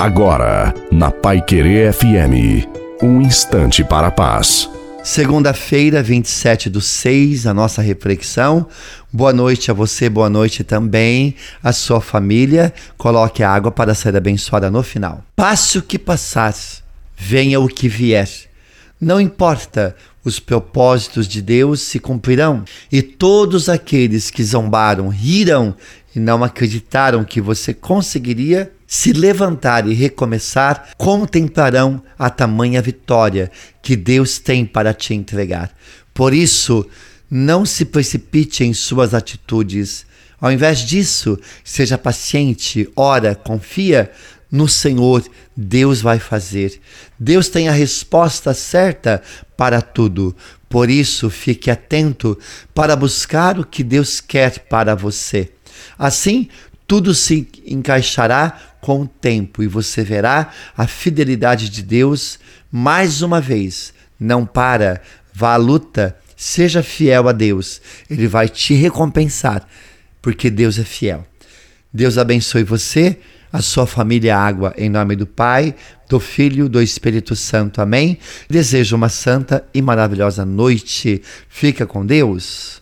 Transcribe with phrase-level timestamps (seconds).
[0.00, 2.66] Agora, na Pai Querer FM,
[3.02, 4.66] um instante para a paz.
[5.04, 8.66] Segunda-feira, 27 do 6, a nossa reflexão.
[9.12, 12.72] Boa noite a você, boa noite também à sua família.
[12.96, 15.22] Coloque a água para ser abençoada no final.
[15.36, 16.54] Passe o que passar,
[17.14, 18.30] venha o que vier.
[18.98, 19.94] Não importa,
[20.24, 25.74] os propósitos de Deus se cumprirão, e todos aqueles que zombaram, riram
[26.16, 33.48] e não acreditaram que você conseguiria se levantar e recomeçar, contemplarão a tamanha vitória
[33.80, 35.70] que Deus tem para te entregar.
[36.12, 36.84] Por isso,
[37.30, 40.04] não se precipite em suas atitudes.
[40.40, 44.10] Ao invés disso, seja paciente, ora, confia
[44.50, 45.24] no Senhor,
[45.56, 46.80] Deus vai fazer.
[47.16, 49.22] Deus tem a resposta certa
[49.56, 50.34] para tudo.
[50.68, 52.36] Por isso, fique atento
[52.74, 55.48] para buscar o que Deus quer para você.
[55.96, 56.48] Assim,
[56.90, 62.36] tudo se encaixará com o tempo e você verá a fidelidade de Deus
[62.68, 63.94] mais uma vez.
[64.18, 65.00] Não para,
[65.32, 67.80] vá à luta, seja fiel a Deus.
[68.10, 69.64] Ele vai te recompensar,
[70.20, 71.24] porque Deus é fiel.
[71.94, 73.18] Deus abençoe você
[73.52, 75.76] a sua família água, em nome do Pai,
[76.08, 77.80] do Filho, do Espírito Santo.
[77.80, 78.18] Amém.
[78.48, 81.22] Desejo uma santa e maravilhosa noite.
[81.48, 82.79] Fica com Deus.